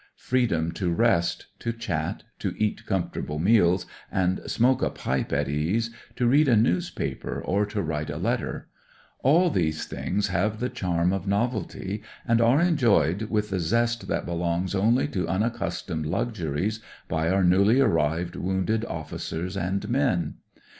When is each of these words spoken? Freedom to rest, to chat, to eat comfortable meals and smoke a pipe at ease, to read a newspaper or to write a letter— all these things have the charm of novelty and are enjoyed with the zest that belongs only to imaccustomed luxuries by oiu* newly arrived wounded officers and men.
Freedom 0.17 0.71
to 0.71 0.91
rest, 0.91 1.45
to 1.59 1.71
chat, 1.71 2.23
to 2.39 2.55
eat 2.57 2.87
comfortable 2.87 3.37
meals 3.37 3.85
and 4.11 4.41
smoke 4.49 4.81
a 4.81 4.89
pipe 4.89 5.31
at 5.31 5.47
ease, 5.47 5.91
to 6.15 6.25
read 6.25 6.47
a 6.47 6.55
newspaper 6.57 7.39
or 7.39 7.67
to 7.67 7.83
write 7.83 8.09
a 8.09 8.17
letter— 8.17 8.67
all 9.29 9.51
these 9.51 9.85
things 9.85 10.29
have 10.29 10.59
the 10.59 10.69
charm 10.69 11.13
of 11.13 11.27
novelty 11.27 12.01
and 12.27 12.41
are 12.41 12.59
enjoyed 12.59 13.29
with 13.29 13.51
the 13.51 13.59
zest 13.59 14.07
that 14.07 14.25
belongs 14.25 14.73
only 14.73 15.07
to 15.07 15.27
imaccustomed 15.27 16.07
luxuries 16.07 16.79
by 17.07 17.27
oiu* 17.27 17.45
newly 17.47 17.79
arrived 17.79 18.35
wounded 18.35 18.83
officers 18.85 19.55
and 19.55 19.87
men. 19.87 20.37